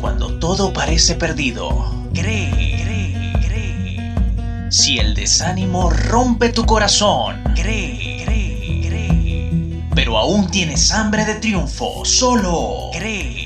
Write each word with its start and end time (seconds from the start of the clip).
Cuando 0.00 0.38
todo 0.38 0.72
parece 0.72 1.14
perdido, 1.14 1.68
cree, 2.14 2.50
cree, 2.82 3.32
cree. 3.46 4.70
Si 4.70 4.98
el 4.98 5.14
desánimo 5.14 5.90
rompe 5.90 6.48
tu 6.50 6.64
corazón, 6.64 7.42
cree, 7.54 8.24
cree, 8.24 8.88
cree. 8.88 9.84
Pero 9.94 10.16
aún 10.16 10.50
tienes 10.50 10.92
hambre 10.92 11.24
de 11.24 11.34
triunfo, 11.36 12.04
solo 12.04 12.90
cree. 12.92 13.40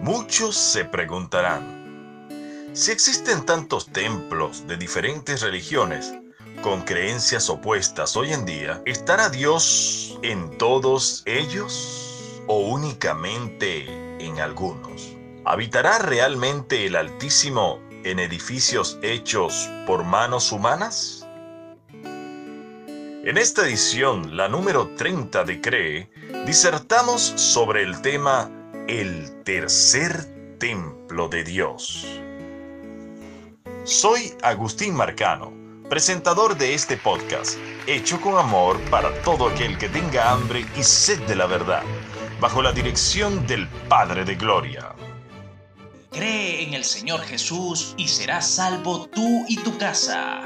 Muchos 0.00 0.56
se 0.56 0.84
preguntarán, 0.84 2.28
si 2.72 2.90
existen 2.90 3.44
tantos 3.44 3.86
templos 3.92 4.66
de 4.66 4.76
diferentes 4.76 5.40
religiones, 5.40 6.14
con 6.62 6.82
creencias 6.82 7.48
opuestas 7.48 8.16
hoy 8.16 8.32
en 8.32 8.44
día, 8.44 8.82
¿estará 8.84 9.30
Dios 9.30 10.18
en 10.22 10.58
todos 10.58 11.22
ellos 11.26 12.42
o 12.46 12.68
únicamente 12.68 13.86
en 14.18 14.40
algunos? 14.40 15.16
¿Habitará 15.44 15.98
realmente 15.98 16.86
el 16.86 16.96
Altísimo 16.96 17.80
en 18.04 18.18
edificios 18.18 18.98
hechos 19.02 19.68
por 19.86 20.04
manos 20.04 20.52
humanas? 20.52 21.26
En 22.02 23.38
esta 23.38 23.66
edición, 23.66 24.36
la 24.36 24.48
número 24.48 24.88
30 24.96 25.44
de 25.44 25.60
CREE, 25.60 26.10
disertamos 26.46 27.22
sobre 27.22 27.82
el 27.82 28.00
tema 28.02 28.50
El 28.88 29.42
tercer 29.44 30.58
templo 30.58 31.28
de 31.28 31.44
Dios. 31.44 32.06
Soy 33.84 34.34
Agustín 34.42 34.94
Marcano 34.94 35.59
presentador 35.90 36.56
de 36.56 36.72
este 36.72 36.96
podcast, 36.96 37.58
hecho 37.88 38.20
con 38.20 38.38
amor 38.38 38.80
para 38.90 39.12
todo 39.22 39.48
aquel 39.48 39.76
que 39.76 39.88
tenga 39.88 40.30
hambre 40.30 40.64
y 40.76 40.84
sed 40.84 41.20
de 41.26 41.34
la 41.34 41.46
verdad, 41.46 41.82
bajo 42.40 42.62
la 42.62 42.70
dirección 42.70 43.44
del 43.48 43.68
Padre 43.88 44.24
de 44.24 44.36
Gloria. 44.36 44.94
Cree 46.12 46.62
en 46.62 46.74
el 46.74 46.84
Señor 46.84 47.20
Jesús 47.22 47.94
y 47.96 48.06
serás 48.06 48.48
salvo 48.48 49.08
tú 49.08 49.44
y 49.48 49.56
tu 49.56 49.76
casa. 49.78 50.42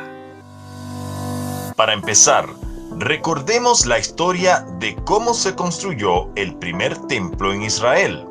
Para 1.77 1.93
empezar, 1.93 2.49
recordemos 2.97 3.85
la 3.85 3.99
historia 3.99 4.65
de 4.79 4.97
cómo 5.05 5.35
se 5.35 5.55
construyó 5.55 6.35
el 6.37 6.57
primer 6.57 6.97
templo 7.07 7.53
en 7.53 7.65
Israel. 7.65 8.27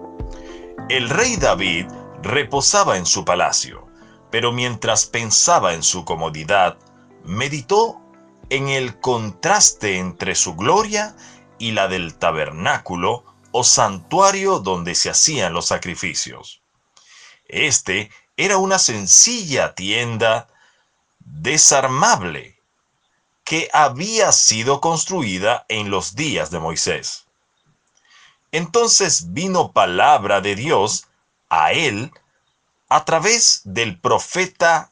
El 0.90 1.12
rey 1.12 1.36
David 1.36 1.86
reposaba 2.24 2.98
en 2.98 3.06
su 3.06 3.24
palacio, 3.24 3.86
pero 4.32 4.52
mientras 4.52 5.06
pensaba 5.06 5.76
en 5.76 5.84
su 5.84 6.06
comodidad, 6.06 6.76
meditó 7.24 8.02
en 8.50 8.68
el 8.68 9.00
contraste 9.00 9.98
entre 9.98 10.36
su 10.36 10.56
gloria 10.56 11.16
y 11.58 11.72
la 11.72 11.88
del 11.88 12.16
tabernáculo 12.16 13.24
o 13.52 13.64
santuario 13.64 14.60
donde 14.60 14.96
se 14.96 15.10
hacían 15.10 15.54
los 15.54 15.68
sacrificios. 15.68 16.62
Este 17.48 18.12
era 18.36 18.58
una 18.58 18.80
sencilla 18.80 19.76
tienda 19.76 20.48
desarmable 21.20 22.60
que 23.44 23.70
había 23.74 24.32
sido 24.32 24.82
construida 24.82 25.66
en 25.70 25.90
los 25.90 26.16
días 26.16 26.50
de 26.50 26.60
Moisés. 26.60 27.26
Entonces 28.52 29.34
vino 29.34 29.72
palabra 29.72 30.42
de 30.42 30.56
Dios 30.56 31.08
a 31.50 31.72
él 31.72 32.12
a 32.90 33.06
través 33.06 33.62
del 33.66 34.00
profeta 34.00 34.92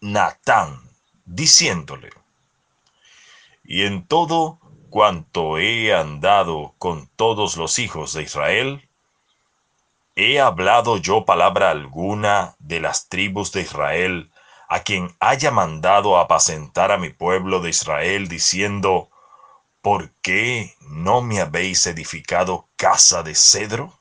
Natán 0.00 0.89
diciéndole, 1.30 2.10
y 3.62 3.84
en 3.84 4.04
todo 4.04 4.58
cuanto 4.90 5.58
he 5.58 5.94
andado 5.94 6.74
con 6.78 7.08
todos 7.14 7.56
los 7.56 7.78
hijos 7.78 8.12
de 8.12 8.24
Israel, 8.24 8.88
¿he 10.16 10.40
hablado 10.40 10.96
yo 10.96 11.24
palabra 11.24 11.70
alguna 11.70 12.56
de 12.58 12.80
las 12.80 13.08
tribus 13.08 13.52
de 13.52 13.62
Israel 13.62 14.30
a 14.68 14.82
quien 14.82 15.14
haya 15.20 15.52
mandado 15.52 16.18
apacentar 16.18 16.90
a 16.90 16.98
mi 16.98 17.10
pueblo 17.10 17.60
de 17.60 17.70
Israel, 17.70 18.28
diciendo, 18.28 19.08
¿por 19.82 20.10
qué 20.22 20.74
no 20.80 21.22
me 21.22 21.40
habéis 21.40 21.86
edificado 21.86 22.68
casa 22.76 23.22
de 23.22 23.34
cedro? 23.34 23.98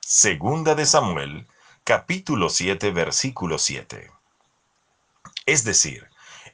Segunda 0.00 0.74
de 0.74 0.86
Samuel, 0.86 1.46
capítulo 1.84 2.50
7, 2.50 2.90
versículo 2.90 3.58
7. 3.58 4.15
Es 5.46 5.64
decir, 5.64 6.08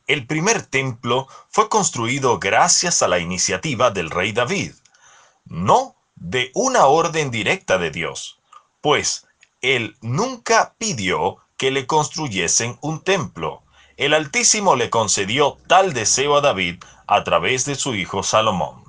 el 0.07 0.27
primer 0.27 0.63
templo 0.63 1.27
fue 1.49 1.69
construido 1.69 2.39
gracias 2.39 3.03
a 3.03 3.09
la 3.09 3.19
iniciativa 3.19 3.91
del 3.91 4.11
rey 4.11 4.33
David, 4.33 4.73
no 5.47 5.97
de 6.15 6.51
una 6.55 6.87
orden 6.87 7.31
directa 7.31 7.79
de 7.79 7.91
Dios, 7.91 8.39
pues 8.81 9.27
él 9.63 9.97
nunca 10.03 10.75
pidió 10.77 11.39
que 11.57 11.71
le 11.71 11.87
construyesen 11.87 12.79
un 12.81 13.03
templo. 13.03 13.63
El 13.97 14.15
Altísimo 14.15 14.77
le 14.77 14.91
concedió 14.91 15.59
tal 15.69 15.93
deseo 15.93 16.37
a 16.37 16.41
David 16.41 16.83
a 17.07 17.25
través 17.25 17.65
de 17.65 17.77
su 17.77 17.95
hijo 17.95 18.23
Salomón. 18.23 18.85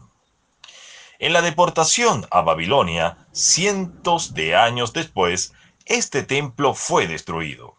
En 1.20 1.31
la 1.31 1.41
deportación 1.41 2.28
a 2.31 2.41
Babilonia, 2.41 3.28
cientos 3.31 4.34
de 4.34 4.56
años 4.56 4.91
después, 4.91 5.53
este 5.85 6.24
templo 6.24 6.74
fue 6.74 7.08
destruido. 7.08 7.75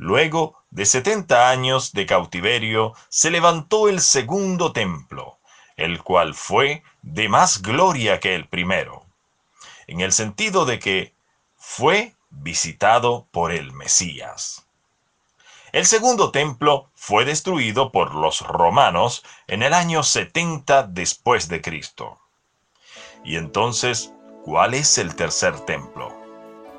Luego 0.00 0.56
de 0.70 0.86
setenta 0.86 1.50
años 1.50 1.92
de 1.92 2.06
cautiverio, 2.06 2.94
se 3.10 3.30
levantó 3.30 3.86
el 3.86 4.00
segundo 4.00 4.72
templo, 4.72 5.36
el 5.76 6.02
cual 6.02 6.32
fue 6.32 6.82
de 7.02 7.28
más 7.28 7.60
gloria 7.60 8.18
que 8.18 8.34
el 8.34 8.48
primero, 8.48 9.04
en 9.86 10.00
el 10.00 10.12
sentido 10.12 10.64
de 10.64 10.78
que 10.78 11.12
fue 11.58 12.14
visitado 12.30 13.26
por 13.30 13.52
el 13.52 13.72
Mesías. 13.74 14.64
El 15.70 15.84
segundo 15.84 16.30
templo 16.30 16.88
fue 16.94 17.26
destruido 17.26 17.92
por 17.92 18.14
los 18.14 18.40
romanos 18.40 19.22
en 19.48 19.62
el 19.62 19.74
año 19.74 20.02
70 20.02 20.84
después 20.84 21.46
de 21.48 21.60
Cristo. 21.60 22.18
Y 23.22 23.36
entonces, 23.36 24.14
¿cuál 24.46 24.72
es 24.72 24.96
el 24.96 25.14
tercer 25.14 25.60
templo? 25.66 26.10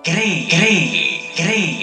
Cree, 0.03 0.47
cree, 0.49 1.31
cree. 1.35 1.80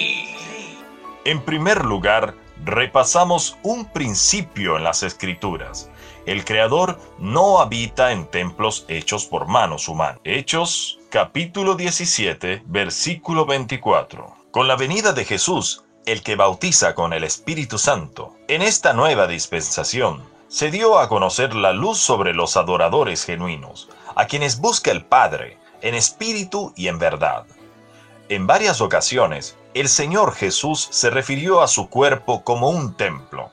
En 1.29 1.41
primer 1.43 1.85
lugar, 1.85 2.33
repasamos 2.65 3.59
un 3.61 3.85
principio 3.85 4.77
en 4.77 4.83
las 4.83 5.03
escrituras. 5.03 5.91
El 6.25 6.43
Creador 6.43 6.99
no 7.19 7.59
habita 7.59 8.13
en 8.13 8.25
templos 8.25 8.83
hechos 8.87 9.25
por 9.25 9.45
manos 9.45 9.87
humanas. 9.87 10.19
Hechos 10.23 10.97
capítulo 11.11 11.75
17, 11.75 12.63
versículo 12.65 13.45
24. 13.45 14.37
Con 14.49 14.67
la 14.67 14.75
venida 14.75 15.13
de 15.13 15.23
Jesús, 15.23 15.83
el 16.07 16.23
que 16.23 16.35
bautiza 16.35 16.95
con 16.95 17.13
el 17.13 17.23
Espíritu 17.23 17.77
Santo, 17.77 18.35
en 18.47 18.63
esta 18.63 18.93
nueva 18.93 19.27
dispensación, 19.27 20.23
se 20.47 20.71
dio 20.71 20.97
a 20.97 21.07
conocer 21.09 21.53
la 21.53 21.73
luz 21.73 21.99
sobre 21.99 22.33
los 22.33 22.57
adoradores 22.57 23.23
genuinos, 23.23 23.87
a 24.15 24.25
quienes 24.25 24.59
busca 24.59 24.89
el 24.89 25.05
Padre, 25.05 25.59
en 25.83 25.93
espíritu 25.93 26.73
y 26.75 26.87
en 26.87 26.97
verdad. 26.97 27.45
En 28.29 28.47
varias 28.47 28.81
ocasiones, 28.81 29.58
el 29.73 29.87
Señor 29.87 30.33
Jesús 30.33 30.87
se 30.91 31.09
refirió 31.09 31.61
a 31.61 31.67
su 31.67 31.89
cuerpo 31.89 32.43
como 32.43 32.69
un 32.69 32.95
templo. 32.95 33.51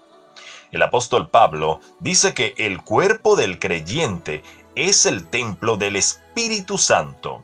El 0.72 0.82
apóstol 0.82 1.28
Pablo 1.28 1.81
dice 2.00 2.34
que 2.34 2.54
el 2.56 2.82
cuerpo 2.82 3.37
del 3.37 3.59
creyente 3.59 4.43
es 4.75 5.06
el 5.06 5.27
templo 5.27 5.77
del 5.77 5.97
Espíritu 5.97 6.78
Santo. 6.78 7.43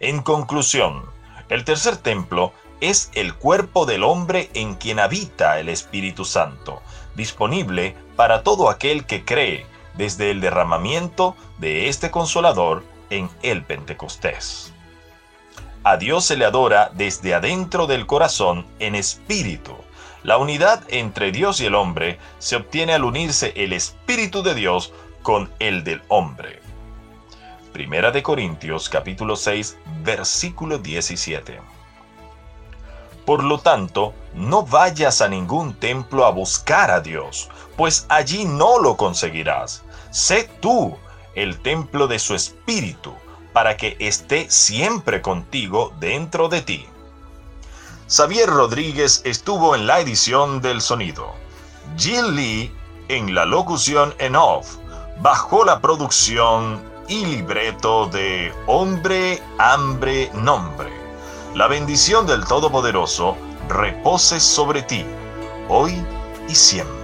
En 0.00 0.22
conclusión, 0.22 1.04
el 1.48 1.64
tercer 1.64 1.96
templo 1.96 2.52
es 2.80 3.10
el 3.14 3.34
cuerpo 3.34 3.86
del 3.86 4.02
hombre 4.04 4.50
en 4.54 4.74
quien 4.74 4.98
habita 4.98 5.58
el 5.58 5.68
Espíritu 5.68 6.24
Santo, 6.24 6.82
disponible 7.14 7.96
para 8.16 8.42
todo 8.42 8.68
aquel 8.68 9.06
que 9.06 9.24
cree 9.24 9.66
desde 9.96 10.30
el 10.30 10.40
derramamiento 10.40 11.36
de 11.58 11.88
este 11.88 12.10
consolador 12.10 12.84
en 13.10 13.30
el 13.42 13.64
Pentecostés. 13.64 14.72
A 15.86 15.98
Dios 15.98 16.24
se 16.24 16.38
le 16.38 16.46
adora 16.46 16.90
desde 16.94 17.34
adentro 17.34 17.86
del 17.86 18.06
corazón 18.06 18.66
en 18.78 18.94
espíritu. 18.94 19.74
La 20.22 20.38
unidad 20.38 20.82
entre 20.88 21.30
Dios 21.30 21.60
y 21.60 21.66
el 21.66 21.74
hombre 21.74 22.18
se 22.38 22.56
obtiene 22.56 22.94
al 22.94 23.04
unirse 23.04 23.52
el 23.54 23.74
espíritu 23.74 24.42
de 24.42 24.54
Dios 24.54 24.94
con 25.22 25.52
el 25.58 25.84
del 25.84 26.00
hombre. 26.08 26.62
Primera 27.74 28.10
de 28.12 28.22
Corintios 28.22 28.88
capítulo 28.88 29.36
6 29.36 29.76
versículo 30.02 30.78
17. 30.78 31.60
Por 33.26 33.44
lo 33.44 33.58
tanto, 33.58 34.14
no 34.32 34.64
vayas 34.64 35.20
a 35.20 35.28
ningún 35.28 35.74
templo 35.74 36.24
a 36.24 36.30
buscar 36.30 36.90
a 36.90 37.00
Dios, 37.02 37.50
pues 37.76 38.06
allí 38.08 38.46
no 38.46 38.78
lo 38.78 38.96
conseguirás. 38.96 39.82
Sé 40.10 40.48
tú 40.60 40.96
el 41.34 41.58
templo 41.60 42.06
de 42.06 42.18
su 42.18 42.34
espíritu 42.34 43.14
para 43.54 43.78
que 43.78 43.96
esté 44.00 44.50
siempre 44.50 45.22
contigo 45.22 45.94
dentro 45.98 46.48
de 46.50 46.60
ti. 46.60 46.86
Xavier 48.08 48.50
Rodríguez 48.50 49.22
estuvo 49.24 49.74
en 49.74 49.86
la 49.86 50.00
edición 50.00 50.60
del 50.60 50.82
sonido. 50.82 51.32
Jill 51.96 52.34
Lee 52.34 52.72
en 53.08 53.34
la 53.34 53.46
locución 53.46 54.14
en 54.18 54.36
off, 54.36 54.76
bajo 55.20 55.64
la 55.64 55.80
producción 55.80 56.82
y 57.08 57.24
libreto 57.24 58.06
de 58.06 58.52
Hombre, 58.66 59.40
Hambre, 59.58 60.30
Nombre. 60.34 60.92
La 61.54 61.68
bendición 61.68 62.26
del 62.26 62.44
Todopoderoso 62.44 63.36
repose 63.68 64.40
sobre 64.40 64.82
ti, 64.82 65.06
hoy 65.68 66.04
y 66.48 66.54
siempre. 66.54 67.03